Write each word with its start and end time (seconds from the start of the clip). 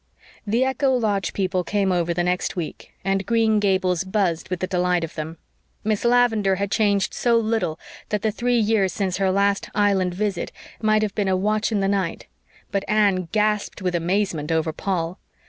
The 0.47 0.63
Echo 0.63 0.91
Lodge 0.95 1.31
people 1.31 1.63
came 1.63 1.91
over 1.91 2.11
the 2.11 2.23
next 2.23 2.55
week, 2.55 2.91
and 3.05 3.23
Green 3.23 3.59
Gables 3.59 4.03
buzzed 4.03 4.49
with 4.49 4.59
the 4.59 4.65
delight 4.65 5.03
of 5.03 5.13
them. 5.13 5.37
Miss 5.83 6.03
Lavendar 6.03 6.55
had 6.55 6.71
changed 6.71 7.13
so 7.13 7.37
little 7.37 7.79
that 8.09 8.23
the 8.23 8.31
three 8.31 8.57
years 8.57 8.91
since 8.91 9.17
her 9.17 9.29
last 9.31 9.69
Island 9.75 10.15
visit 10.15 10.51
might 10.81 11.03
have 11.03 11.13
been 11.13 11.27
a 11.27 11.37
watch 11.37 11.71
in 11.71 11.81
the 11.81 11.87
night; 11.87 12.25
but 12.71 12.83
Anne 12.87 13.27
gasped 13.31 13.83
with 13.83 13.93
amazement 13.93 14.51
over 14.51 14.73
Paul. 14.73 15.19